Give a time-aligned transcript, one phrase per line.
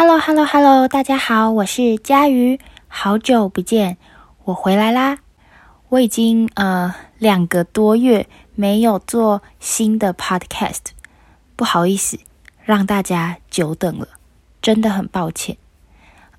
[0.00, 3.96] Hello，Hello，Hello，大家好，我是佳瑜，好久不见，
[4.44, 5.18] 我回来啦。
[5.88, 10.92] 我已经呃两个多月没有做新的 Podcast，
[11.56, 12.16] 不好意思，
[12.62, 14.06] 让大家久等了，
[14.62, 15.56] 真的很抱歉。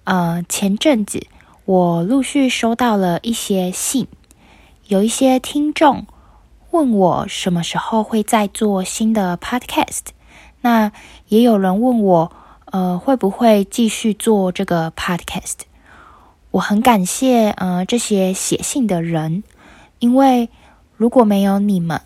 [0.06, 1.28] 呃，前阵子
[1.66, 4.08] 我陆续收到了一些信，
[4.88, 6.08] 有一些听众
[6.72, 10.04] 问我什么时候会再做新的 Podcast，
[10.62, 10.94] 那
[11.28, 12.32] 也有人问我。
[12.72, 15.56] 呃，会不会继续做这个 podcast？
[16.52, 19.44] 我很感谢呃这些写信的人，
[20.00, 20.50] 因为
[20.96, 22.02] 如果没有你们，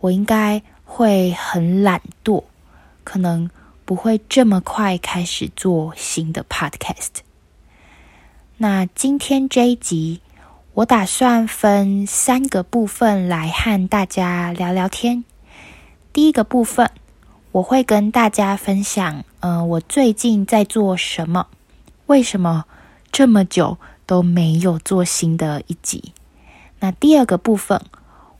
[0.00, 2.44] 我应该会很懒惰，
[3.04, 3.50] 可能
[3.84, 7.20] 不会这么快开始做新的 podcast。
[8.56, 10.20] 那今天这一集，
[10.74, 15.24] 我打算分三个部分来和大家聊聊天。
[16.12, 16.90] 第一个部分。
[17.50, 21.46] 我会跟大家分享，嗯、我最近在做什么？
[22.06, 22.64] 为什么
[23.12, 26.12] 这么久都没有做新的一集？
[26.80, 27.80] 那第二个部分，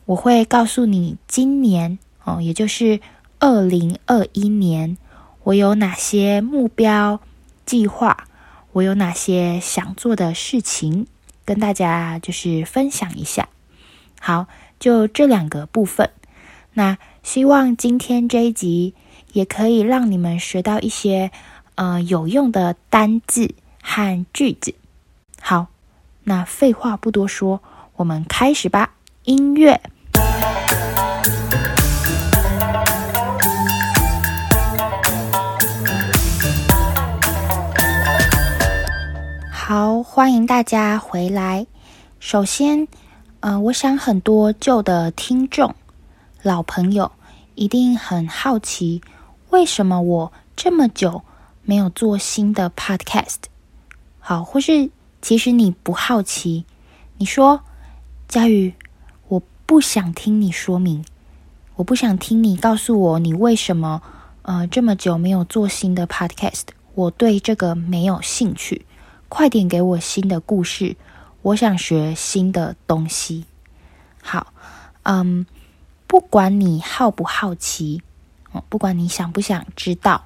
[0.06, 3.00] 我会告诉你，今年哦，也就是
[3.38, 4.96] 二零二一年，
[5.44, 7.20] 我有哪些目标
[7.64, 8.26] 计划，
[8.72, 11.06] 我有哪些想做的事情，
[11.44, 13.48] 跟大家就是分享一下。
[14.20, 14.46] 好，
[14.80, 16.10] 就这两个部分。
[16.74, 18.94] 那希望今天这一集
[19.32, 21.30] 也可以让你们学到一些
[21.74, 24.74] 呃有用的单字和句子。
[25.40, 25.66] 好，
[26.24, 27.60] 那废话不多说，
[27.96, 28.94] 我们开始吧。
[29.24, 29.80] 音乐。
[39.50, 41.66] 好，欢迎大家回来。
[42.20, 42.88] 首先，
[43.40, 45.74] 呃，我想很多旧的听众。
[46.42, 47.12] 老朋友
[47.54, 49.02] 一定很好奇，
[49.50, 51.22] 为什么我这么久
[51.62, 53.36] 没有做新的 podcast？
[54.18, 54.90] 好，或是
[55.22, 56.64] 其实你不好奇，
[57.16, 57.62] 你说
[58.28, 58.74] 佳宇，
[59.28, 61.04] 我不想听你说明，
[61.76, 64.02] 我不想听你告诉我你为什么
[64.42, 68.84] 呃这么久没有做新的 podcast，我对这个没有兴趣，
[69.28, 70.96] 快点给我新的故事，
[71.42, 73.44] 我想学新的东西。
[74.20, 74.52] 好，
[75.04, 75.46] 嗯。
[76.10, 78.00] 不管你好不好奇，
[78.52, 80.24] 哦，不管你想不想知道，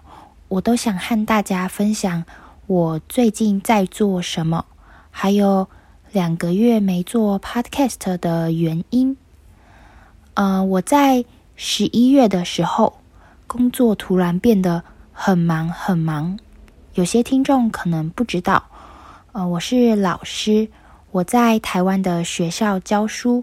[0.48, 2.24] 我都想和大家分享
[2.66, 4.64] 我最近在做什么，
[5.10, 5.68] 还有
[6.12, 9.16] 两个月没做 podcast 的原因。
[10.34, 11.24] 呃，我在
[11.56, 13.00] 十一月的时候，
[13.46, 16.38] 工作突然变得很忙很忙。
[16.94, 18.62] 有些听众可能不知道，
[19.32, 20.68] 呃，我是老师，
[21.10, 23.42] 我在台湾的学校教书。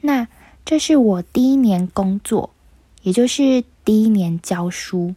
[0.00, 0.26] 那
[0.64, 2.53] 这是我第一年工作，
[3.04, 5.14] 也就是第一年教书，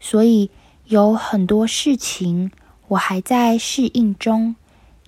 [0.00, 0.50] 所以
[0.86, 2.50] 有很多事情
[2.88, 4.56] 我还在适应中，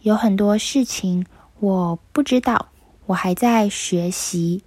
[0.02, 1.26] 有很多事情
[1.58, 2.68] 我不知道，
[3.06, 4.62] 我还在学习。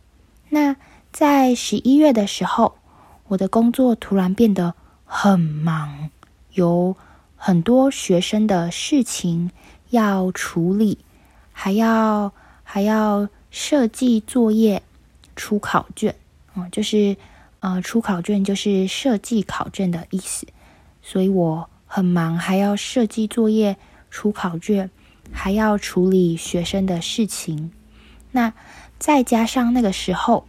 [0.50, 0.76] 那
[1.12, 2.76] 在十一月的时候，
[3.30, 4.76] 我的工作突然变得
[5.06, 6.10] 很忙，
[6.52, 6.96] 有
[7.38, 9.50] 很多学生的事情
[9.90, 10.98] 要处理，
[11.54, 12.32] 还要
[12.64, 14.84] 还要设计作业。
[15.36, 16.14] 出考卷，
[16.56, 17.18] 嗯，就是，
[17.64, 20.46] 呃，出考卷就是设计考卷的意思，
[21.02, 23.78] 所以我很忙，还要设计作业、
[24.12, 24.90] 出考卷，
[25.32, 27.72] 还要处理学生的事情。
[28.32, 28.54] 那
[29.00, 30.46] 再加上那个时候，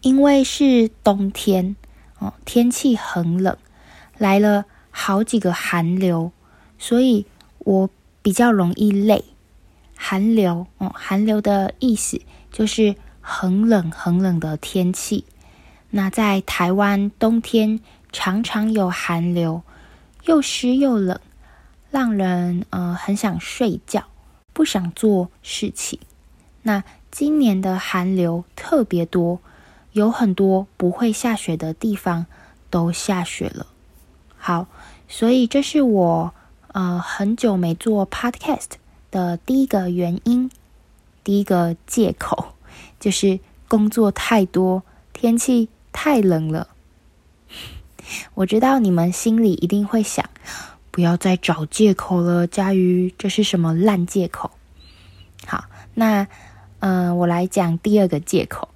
[0.00, 1.76] 因为是冬天，
[2.18, 3.56] 哦，天气很冷，
[4.18, 6.32] 来了好几个寒流，
[6.80, 7.26] 所以
[7.58, 7.88] 我
[8.22, 9.24] 比较容易累。
[9.94, 12.20] 寒流，哦，寒流的意思
[12.50, 12.96] 就是。
[13.24, 15.24] 很冷很冷的天气，
[15.94, 17.78] 那在台湾冬天
[18.10, 19.62] 常常有寒流，
[20.24, 21.20] 又湿又冷，
[21.90, 24.04] 让人呃很想睡觉，
[24.54, 25.98] 不想做事情。
[26.62, 29.40] 那今年的寒流特别多，
[29.92, 32.24] 有很多不会下雪的地方
[32.70, 33.66] 都下雪了。
[34.38, 34.66] 好，
[35.08, 36.32] 所以这是我
[36.68, 38.70] 呃很久没做 podcast
[39.10, 40.50] 的第一个原因，
[41.22, 42.54] 第一个借口。
[42.98, 46.68] 就是工作太多，天气太冷了。
[48.34, 50.28] 我知道你们心里一定会想，
[50.90, 54.50] 不要再找借口了，佳瑜，这是什么烂借口？
[55.46, 56.26] 好，那
[56.80, 58.68] 呃，我来讲第二个借口。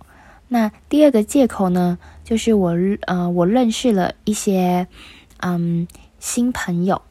[0.48, 4.86] 那第二个借口呢，就是我呃，我认识了一些
[5.38, 5.88] 嗯
[6.20, 7.02] 新朋友，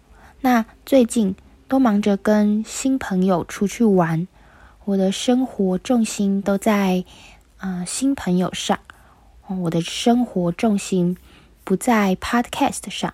[0.42, 1.36] 那最近
[1.68, 4.28] 都忙着跟新朋友出去玩。
[4.86, 7.04] 我的生活重心都在，
[7.58, 8.80] 呃，新朋友上，
[9.48, 11.18] 我的生活重心
[11.64, 13.14] 不在 Podcast 上，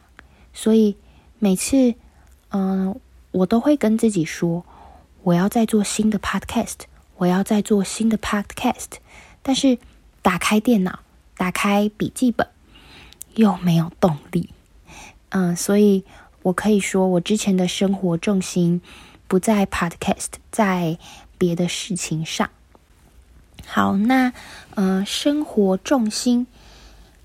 [0.53, 0.95] 所以
[1.39, 1.95] 每次
[2.49, 2.99] 嗯、
[3.31, 4.65] 我都会跟自己说，
[5.23, 6.79] 我要再做新的 podcast，
[7.17, 8.99] 我要再做新的 podcast。
[9.41, 9.77] 但是
[10.21, 10.99] 打开电脑，
[11.37, 12.47] 打开笔记本，
[13.35, 14.49] 又没有动力。
[15.29, 16.03] 嗯、所以
[16.41, 18.81] 我可以说，我之前的生活重心
[19.27, 20.97] 不在 podcast，在
[21.37, 22.49] 别的事情上。
[23.73, 24.33] 好，那
[24.75, 26.45] 呃，生活重心，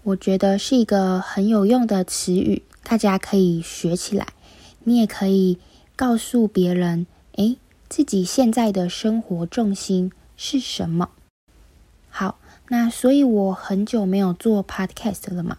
[0.04, 4.28] 我觉得是一个很有用的词语，大家可以学起来。
[4.84, 5.58] 你也可以
[5.96, 7.58] 告诉别人，诶，
[7.88, 11.10] 自己现在的生活重心是什么？
[12.08, 12.38] 好，
[12.68, 15.58] 那所以我很久没有做 podcast 了嘛，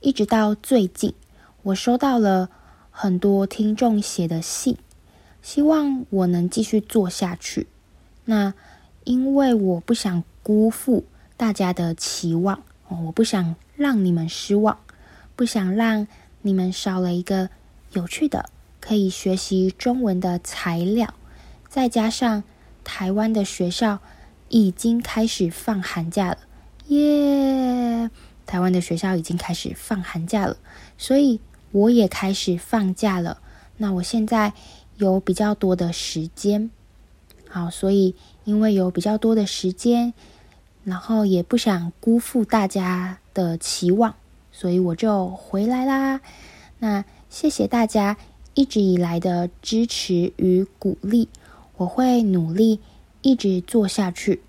[0.00, 1.14] 一直到最近，
[1.62, 2.50] 我收到了
[2.90, 4.76] 很多听众写的信，
[5.40, 7.66] 希望我能继续做下去。
[8.26, 8.52] 那
[9.06, 11.04] 因为我不想辜负
[11.36, 14.78] 大家的期望哦，我不想让你们失望，
[15.36, 16.08] 不想让
[16.42, 17.48] 你们少了一个
[17.92, 18.50] 有趣的。
[18.80, 21.14] 可以学习中文的材料，
[21.68, 22.42] 再加上
[22.84, 24.00] 台湾的学校
[24.48, 26.38] 已经开始放寒假了，
[26.88, 28.10] 耶！
[28.44, 30.56] 台湾的学校已经开始放寒假了，
[30.98, 31.40] 所以
[31.72, 33.38] 我也开始放假了。
[33.76, 34.52] 那我现在
[34.96, 36.70] 有比较多的时间，
[37.48, 38.14] 好，所以
[38.46, 40.14] 因为有比较多的时间，
[40.84, 44.14] 然后也不想辜负大家的期望，
[44.50, 46.22] 所以我就回来啦。
[46.78, 48.16] 那谢谢大家。
[48.58, 51.28] 一直以来的支持与鼓励，
[51.76, 52.80] 我会努力
[53.20, 54.40] 一直做下去。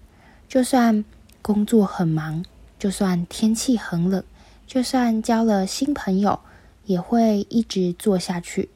[0.47, 1.03] 就算
[1.41, 2.45] 工作很忙，
[2.79, 4.23] 就算天气很冷，
[4.65, 6.39] 就算交了新朋友，
[6.85, 8.69] 也会一直做下去。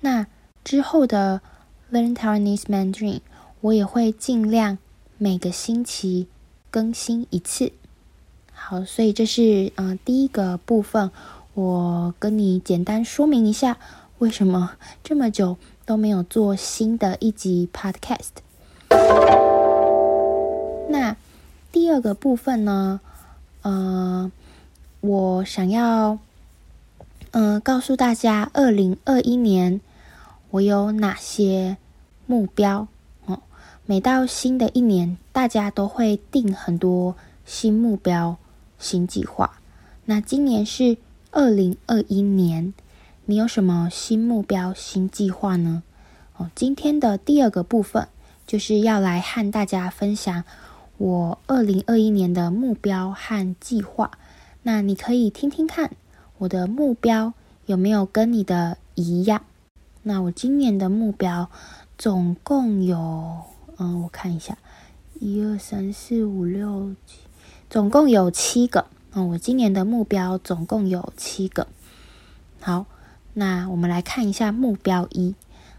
[0.00, 0.26] 那
[0.64, 1.42] 之后的
[1.92, 3.20] Learn Taiwanese Mandarin，
[3.62, 4.76] 我也会尽量
[5.18, 6.26] 每个星期
[6.68, 7.72] 更新一次。
[8.52, 11.10] 好，所以这是嗯、第一个部分，
[11.54, 13.78] 我跟你简单说明一下。
[14.18, 14.72] 为什么
[15.02, 18.42] 这么久都没有做新的一集 Podcast？
[20.88, 21.16] 那
[21.70, 23.00] 第二个部分呢？
[23.62, 24.30] 呃，
[25.00, 26.18] 我想要
[27.30, 29.80] 嗯、告诉大家，二零二一年
[30.50, 31.76] 我有哪些
[32.26, 32.88] 目标。
[33.84, 38.36] 每到新的一年，大家都会定很多新目标、
[38.78, 39.58] 新计划。
[40.04, 40.96] 那今年是
[41.32, 42.72] 二零二一年。
[43.24, 45.82] 你有什么新目标、新计划呢？
[46.36, 48.06] 哦，今天的第二个部分
[48.46, 50.44] 就是要来和大家分享
[50.98, 54.12] 我二零二一年的目标和计划。
[54.62, 55.90] 那你可以听听看，
[56.38, 57.34] 我的目标
[57.66, 59.42] 有没有跟你的一样？
[60.04, 61.50] 那我今年的目标
[61.98, 63.42] 总共有，
[63.78, 64.58] 嗯，我看一下，
[65.20, 67.18] 一二三四五六七，
[67.68, 68.86] 总共有七个。
[69.12, 71.66] 嗯，我今年的目标总共有七个。
[72.60, 72.86] 好。
[73.34, 75.34] 那我们来看一下目标一，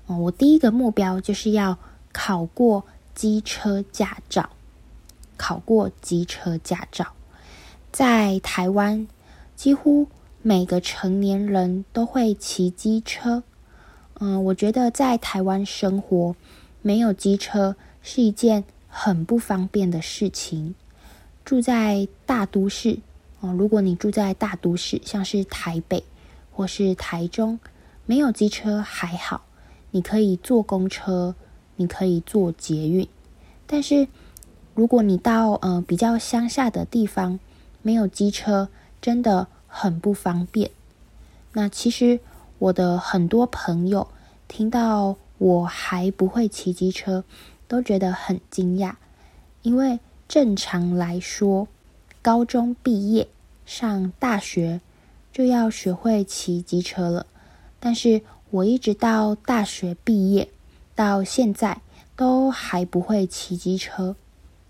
[0.08, 1.78] 哦，我第一个目标就是要
[2.12, 4.50] 考过机车驾照。
[5.38, 7.14] 考过机车驾照，
[7.92, 9.08] 在台湾
[9.56, 10.08] 几乎
[10.42, 13.44] 每个成年人都会骑机车。
[14.20, 16.36] 嗯，我觉得在台湾生活
[16.84, 20.76] 没有机车是一件很不方便的事情。
[21.44, 23.00] 住在大都市，
[23.40, 26.04] 哦，如果你住在大都市，像是台北。
[26.56, 27.60] 或是台中
[28.06, 29.44] 没有机车还好，
[29.90, 31.34] 你可以坐公车，
[31.78, 33.08] 你可以坐捷运。
[33.66, 34.08] 但是
[34.76, 37.40] 如果你到呃比较乡下的地方，
[37.82, 38.70] 没有机车
[39.02, 40.70] 真的很不方便。
[41.54, 42.20] 那其实
[42.60, 44.08] 我的很多朋友
[44.48, 47.26] 听到我还不会骑机车，
[47.68, 48.94] 都觉得很惊讶，
[49.62, 51.68] 因为正常来说，
[52.22, 53.28] 高中毕业
[53.66, 54.80] 上大学。
[55.34, 57.26] 就要学会骑机车了，
[57.80, 58.22] 但是
[58.52, 60.48] 我一直到大学毕业
[60.94, 61.82] 到现在
[62.16, 64.16] 都还不会骑机车。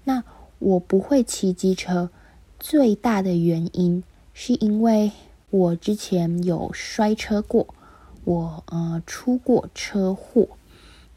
[0.06, 0.24] 那
[0.60, 2.10] 我不会骑机车
[2.62, 5.12] 最大的原因是因为
[5.50, 7.76] 我之前有摔车过，
[8.24, 10.48] 我呃出过车祸。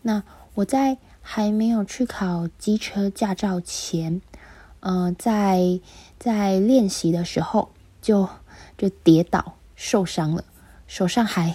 [0.06, 0.22] 那
[0.54, 4.22] 我在还没有去考机车驾照前，
[4.80, 5.80] 呃，在
[6.18, 7.70] 在练习的时候
[8.00, 8.28] 就。
[8.78, 10.44] 就跌倒受伤了，
[10.86, 11.54] 手上还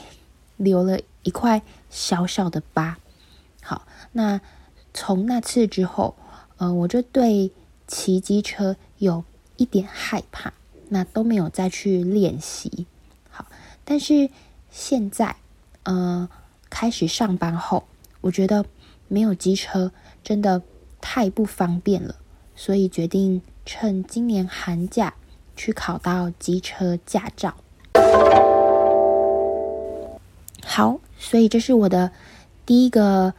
[0.58, 2.98] 留了一块小小的疤。
[3.62, 4.42] 好，那
[4.92, 6.16] 从那次之后，
[6.58, 7.52] 呃，我就对
[7.88, 9.24] 骑机车有
[9.58, 10.54] 一点害怕，
[10.90, 12.88] 那都没有再去练习。
[13.30, 13.46] 好，
[13.86, 14.32] 但是
[14.72, 15.36] 现在，
[15.84, 16.28] 呃，
[16.72, 17.84] 开始上班后，
[18.22, 18.66] 我觉得
[19.08, 19.92] 没有机车
[20.24, 20.62] 真的
[21.02, 22.16] 太不方便了，
[22.56, 25.14] 所以决定趁今年寒假。
[25.54, 27.54] 去考到机车驾照。
[30.64, 32.12] 好，所以这是我的
[32.66, 33.36] 第一个，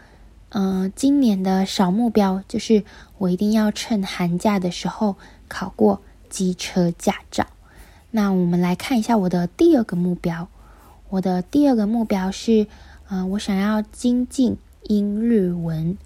[0.50, 2.84] 呃，今年的小目标，就是
[3.18, 5.16] 我一定要趁寒假的时候
[5.48, 7.46] 考过机车驾照。
[8.12, 10.46] 那我们来看一下我的第二个目标。
[11.08, 12.68] 我的第二个目标是，
[13.08, 15.96] 嗯、我想要精进英日文，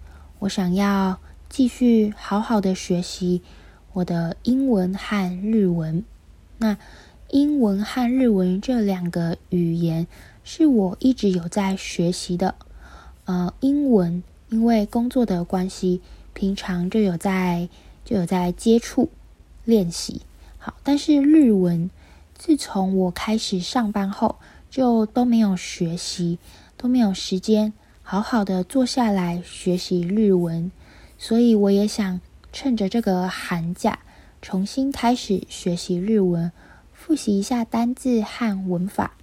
[0.40, 1.18] 我想要
[1.48, 3.42] 继续好好的学习
[3.94, 6.04] 我的英文和日文。
[6.58, 6.76] 那
[7.30, 10.06] 英文和日文这两个语言
[10.44, 12.54] 是我一直有在学习的。
[13.24, 16.00] 呃，英文因为工作的关系，
[16.34, 17.68] 平常就有在
[18.04, 19.08] 就有在接触
[19.64, 20.22] 练习。
[20.58, 21.90] 好，但是日文
[22.36, 24.36] 自从我开始上班后。
[24.68, 26.38] 就都没有学习，
[26.76, 27.72] 都没有时间
[28.08, 30.70] 好好的坐下来学习日文，
[31.18, 32.20] 所以我也想
[32.52, 33.98] 趁着这个寒假
[34.40, 36.52] 重新开始学习日文，
[36.92, 39.16] 复习一下单字和文法，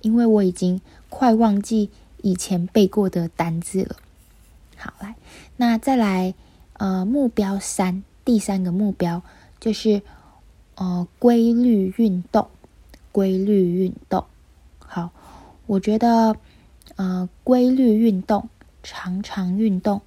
[0.00, 1.88] 因为我已经快忘记
[2.20, 3.94] 以前背过的单字了。
[4.76, 5.14] 好，来，
[5.56, 6.34] 那再来，
[6.72, 9.22] 呃，目标三，第三个目标
[9.60, 10.02] 就是
[10.74, 12.48] 呃规律运动，
[13.12, 14.24] 规律运动。
[14.80, 15.12] 好，
[15.66, 16.36] 我觉得，
[16.96, 18.48] 呃，规律运动、
[18.82, 20.00] 常常运动，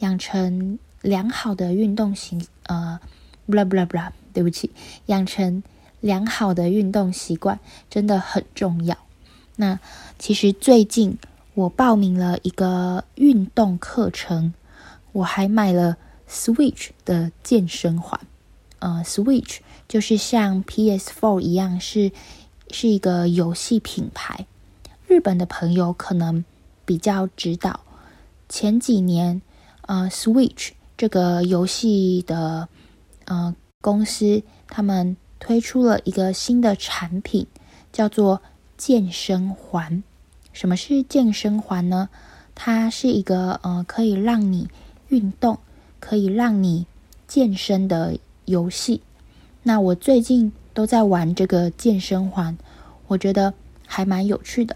[0.00, 2.98] 养成良好的运动习，呃，
[3.46, 4.70] 不啦不啦不啦，对不起，
[5.06, 5.62] 养成
[6.00, 7.58] 良好的运动习惯
[7.88, 8.96] 真的很重要。
[9.56, 9.78] 那
[10.18, 11.16] 其实最近
[11.54, 14.52] 我报名了一个运动课程，
[15.12, 15.96] 我还买了
[16.28, 18.18] Switch 的健身环，
[18.78, 22.10] 呃，Switch 就是像 PS4 一样是。
[22.74, 24.46] 是一个游戏品牌，
[25.12, 26.42] 日本的朋友可能
[26.86, 27.80] 比较知道。
[28.48, 29.42] 前几年，
[29.82, 32.66] 呃，Switch 这个游戏的
[33.26, 37.46] 呃公司，他们推出了一个新的产品，
[37.92, 38.40] 叫做
[38.78, 40.02] 健身环。
[40.54, 42.08] 什么是健身环呢？
[42.54, 44.66] 它是一个呃可以让你
[45.08, 45.58] 运动、
[46.00, 46.86] 可以让你
[47.28, 48.16] 健身的
[48.46, 49.02] 游戏。
[49.62, 50.50] 那我最近。
[50.74, 52.56] 都在玩这个健身环，
[53.06, 53.52] 我觉得
[53.86, 54.74] 还蛮有趣的，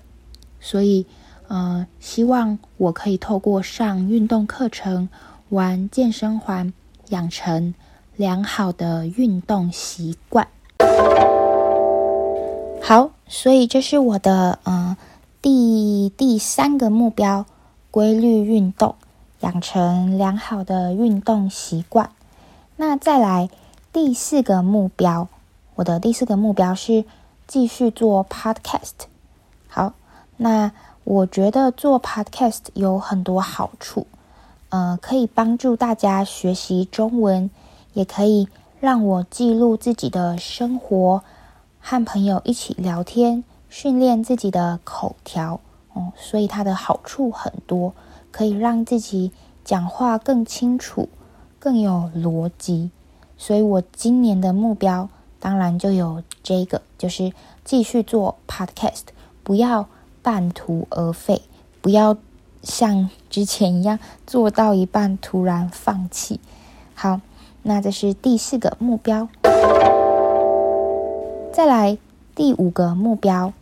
[0.67, 1.07] 所以，
[1.47, 5.09] 呃，希望我可以透过上运动课程、
[5.51, 6.73] 玩健身环，
[7.11, 7.73] 养成
[8.17, 10.49] 良好的运动习惯。
[12.83, 14.97] 好，所以这是我的呃
[15.41, 17.47] 第第三个目标：
[17.93, 18.97] 规律运动，
[19.43, 22.11] 养成良好的运动习惯。
[22.75, 23.49] 那再来
[23.93, 25.29] 第四个目标。
[25.77, 27.05] 我的第四个目标是
[27.47, 29.07] 继续做 podcast。
[30.37, 30.71] 那
[31.05, 34.07] 我觉得做 podcast 有很多好处，
[34.69, 37.51] 呃，可以帮助大家学习中文，
[37.95, 38.49] 也可以
[38.81, 41.23] 让我记录自己的生活，
[41.81, 45.61] 和朋友一起聊天，训练自己的口条。
[45.93, 47.95] 哦，所以它的好处很多，
[48.31, 49.33] 可以让自己
[49.65, 51.09] 讲话更清楚，
[51.59, 52.91] 更有逻辑。
[53.39, 55.09] 所以我今年的目标。
[55.39, 57.31] 当然就有这个，就是
[57.63, 59.03] 继续做 podcast，
[59.45, 59.87] 不要
[60.27, 61.41] 半途而废，
[61.81, 62.17] 不要
[62.61, 66.41] 像之前一样做到一半突然放弃。
[66.97, 67.21] 好，
[67.63, 69.29] 那这是第四个目标。
[71.53, 71.97] 再来
[72.35, 73.53] 第五个目标，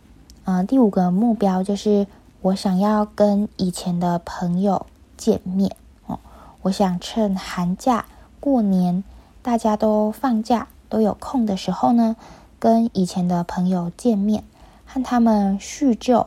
[0.45, 2.07] 嗯、第五个目标就是
[2.41, 5.75] 我想要跟以前的朋友见面
[6.07, 6.17] 哦。
[6.63, 8.05] 我想趁寒假、
[8.39, 9.03] 过年，
[9.43, 10.67] 大家都放假。
[10.89, 12.15] 都有空的时候呢，
[12.57, 14.43] 跟以前的朋友见面，
[14.85, 16.25] 和他们叙旧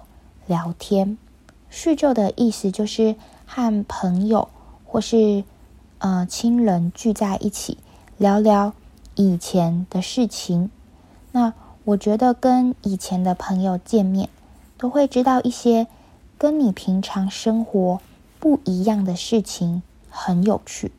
[0.48, 1.16] 聊天。
[1.70, 3.14] 叙旧的意思就是
[3.46, 4.48] 和朋友
[4.84, 5.44] 或是
[5.98, 7.78] 呃亲人聚在一起，
[8.16, 8.72] 聊聊
[9.14, 10.70] 以前的事情。
[11.30, 11.52] 那
[11.84, 14.28] 我觉得跟以前的朋友见面，
[14.76, 15.86] 都会知道一些
[16.36, 18.00] 跟你平常生活
[18.40, 20.90] 不一样的事情，很有趣。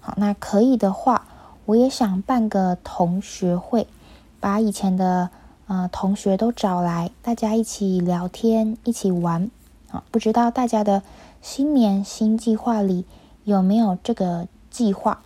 [0.00, 1.26] 好，那可以的话。
[1.66, 3.88] 我也想办个同学会，
[4.38, 5.30] 把以前的
[5.66, 9.50] 呃同学都找来，大家一起聊天，一起玩。
[9.90, 11.02] 啊，不知道大家的
[11.40, 13.04] 新年新计划里
[13.44, 15.20] 有没有这个计划，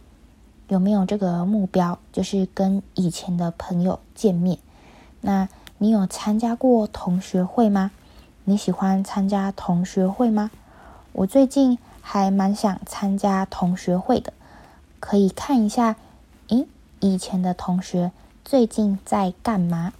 [0.68, 4.59] 有没有这个目标，就是跟以前的朋友见面。
[5.23, 7.90] 那你有参加过同学会吗？
[8.44, 10.50] 你喜欢参加同学会吗？
[11.12, 14.32] 我最近还蛮想参加同学会的，
[14.99, 15.97] 可以看一下。
[16.49, 16.66] 诶，
[17.00, 18.12] 以前的同学
[18.44, 19.92] 最近在干嘛？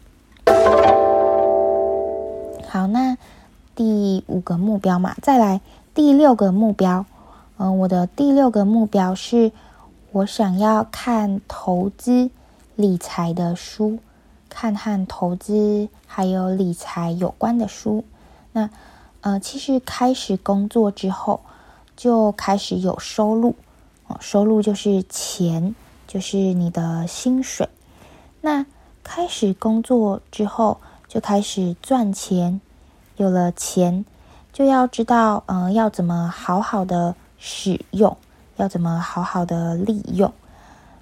[2.69, 3.17] 好，那
[3.75, 5.61] 第五个目标嘛，再来
[5.95, 7.05] 第六个目标。
[7.57, 9.53] 嗯，我的第六个目标是，
[10.13, 12.31] 我想要看投资
[12.77, 13.99] 理财的书，
[14.49, 18.05] 看和投资还有理财有关的书。
[18.53, 18.71] 那
[19.21, 21.41] 呃，其实开始工作之后，
[21.97, 23.55] 就开始有收入。
[24.07, 25.75] 哦，收入就是钱，
[26.07, 27.69] 就是你的薪水。
[28.41, 28.65] 那
[29.13, 32.61] 开始工作之后，就开始赚钱。
[33.17, 34.05] 有了钱，
[34.53, 38.17] 就要知道，嗯、要怎么好好的使用，
[38.57, 40.33] 要怎么好好的利用。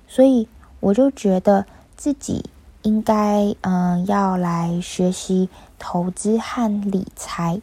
[0.06, 0.48] 所以，
[0.80, 1.66] 我就觉得
[1.98, 2.48] 自己
[2.80, 7.60] 应该，嗯、要来学习投资和理财，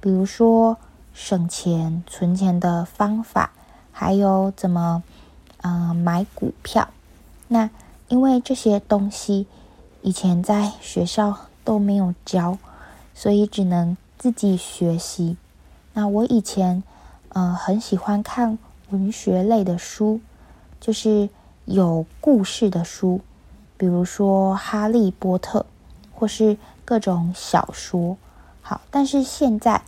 [0.00, 0.76] 比如说
[1.14, 3.52] 省钱、存钱的方法，
[3.92, 5.04] 还有怎么，
[5.62, 6.88] 嗯、买股票。
[7.46, 7.70] 那
[8.08, 9.46] 因为这些东西
[10.06, 12.56] 以前在学校都没有教。
[13.18, 15.38] 所以只能自己学习。
[15.94, 16.82] 那我以前，
[17.30, 18.58] 呃，很喜欢看
[18.90, 20.20] 文学类的书，
[20.78, 21.30] 就是
[21.64, 23.22] 有故事的书，
[23.78, 25.60] 比如说《哈利波特》，
[26.14, 28.18] 或是各种小说。
[28.60, 29.80] 好，但是现在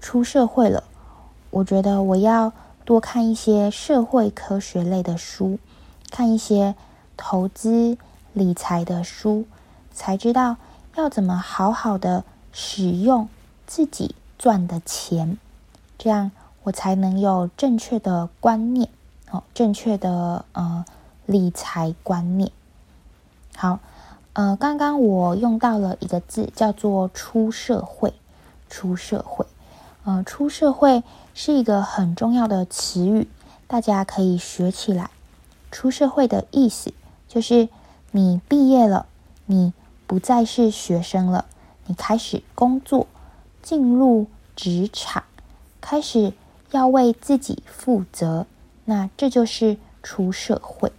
[0.00, 0.82] 出社会了，
[1.50, 2.50] 我觉得我要
[2.86, 5.58] 多看一些社会科学类的书，
[6.10, 6.74] 看一些
[7.18, 7.98] 投资
[8.32, 9.44] 理财的书，
[9.92, 10.56] 才知道
[10.96, 12.24] 要怎么好好的。
[12.52, 13.28] 使用
[13.64, 15.38] 自己赚的钱，
[15.96, 16.32] 这样
[16.64, 18.88] 我才能有正确的观念
[19.30, 20.84] 哦，正确的呃
[21.26, 22.50] 理财观念。
[23.54, 23.78] 好，
[24.32, 28.12] 呃，刚刚我用到了一个字，叫做“出社会”。
[28.68, 29.46] 出社会，
[30.04, 33.28] 呃，出社会是一个很重要的词语，
[33.68, 35.10] 大家可以学起来。
[35.70, 36.92] 出社会的意思
[37.28, 37.68] 就是
[38.10, 39.06] 你毕业了，
[39.46, 39.72] 你
[40.10, 41.44] 不再是学生了。
[41.86, 43.06] 你开始工作，
[43.62, 44.26] 进入
[44.56, 45.22] 职场，
[45.80, 46.32] 开始
[46.72, 48.44] 要为自己负责，
[48.86, 50.90] 那这就是出社会。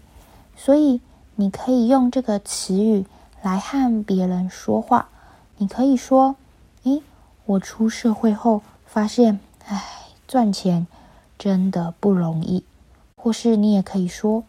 [0.55, 1.01] 所以
[1.35, 3.05] 你可以用这个词语
[3.41, 5.09] 来和别人说话。
[5.57, 6.37] 你可以说
[6.83, 7.03] ：“诶，
[7.43, 9.83] 我出社会后发现，唉，
[10.25, 10.87] 赚钱
[11.37, 12.63] 真的不容易。”
[13.17, 14.45] 或是你也可以说：“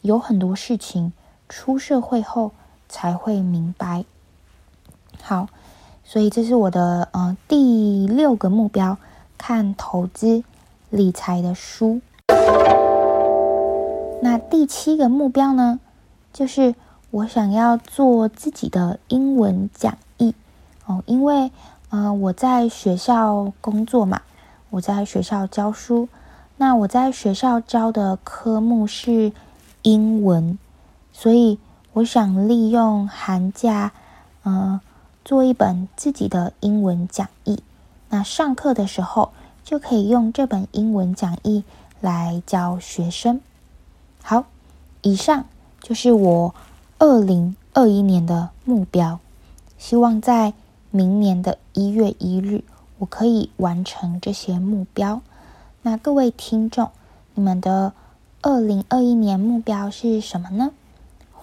[0.00, 1.12] 有很多事情
[1.46, 2.52] 出社会后
[2.88, 4.04] 才会明白。”
[5.22, 5.48] 好。
[6.10, 8.96] 所以这是我的呃第六个目标，
[9.36, 10.42] 看投资
[10.88, 12.00] 理财的书。
[14.22, 15.80] 那第七个目标呢，
[16.32, 16.74] 就是
[17.10, 20.34] 我想要做自己的英文讲义
[20.86, 21.50] 哦，因为
[21.90, 24.22] 呃我在学校工作嘛，
[24.70, 26.08] 我在学校教书，
[26.56, 29.30] 那我在学校教的科目是
[29.82, 30.58] 英文，
[31.12, 31.58] 所以
[31.98, 33.90] 我想利用寒假，
[34.44, 34.80] 嗯、
[35.24, 37.60] 做一本自己的英文讲义，
[38.08, 39.32] 那上课的时候
[39.64, 41.64] 就可以用这本英文讲义
[42.00, 43.40] 来教学生。
[44.22, 44.44] 好，
[45.02, 45.46] 以上
[45.80, 46.54] 就是我
[47.00, 49.18] 二零二一年的目标，
[49.76, 50.52] 希望在
[50.92, 52.62] 明年的一月一日，
[52.98, 55.20] 我可以完成这些目标。
[55.82, 56.92] 那各位听众，
[57.34, 57.92] 你们的
[58.40, 60.70] 二零二一年目标是什么呢？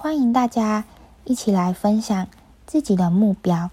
[0.06, 0.84] 欢迎大家
[1.24, 2.28] 一起来分享
[2.68, 3.72] 自己的目标。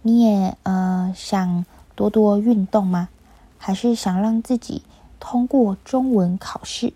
[0.00, 3.10] 你也呃想多多运动吗？
[3.58, 4.80] 还是想让自己
[5.20, 6.94] 通过中文考试？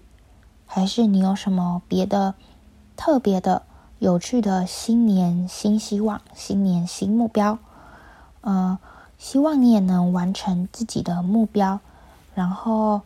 [0.64, 2.34] 还是你有什么别的
[2.96, 3.64] 特别的、
[3.98, 7.58] 有趣的新年新希望、新年新目标？
[8.40, 8.78] 呃，
[9.18, 11.80] 希望你也能完成自己的目标，
[12.34, 13.02] 然后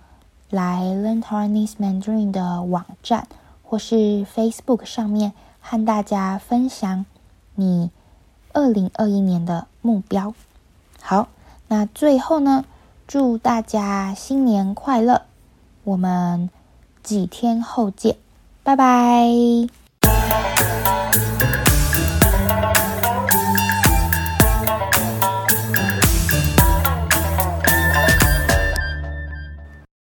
[0.50, 3.26] 来 Learn Taiwanese Mandarin 的网站
[3.64, 5.32] 或是 Facebook 上面
[5.66, 7.06] 和大家分享
[7.54, 7.90] 你。
[8.56, 10.32] 二零二一年的目标，
[11.02, 11.26] 好，
[11.66, 12.64] 那最后呢，
[13.08, 15.22] 祝大家新年快乐！
[15.82, 16.48] 我们
[17.02, 18.16] 几天后见，
[18.62, 19.26] 拜拜。